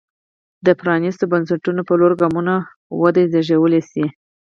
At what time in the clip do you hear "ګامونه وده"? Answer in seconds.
2.21-3.23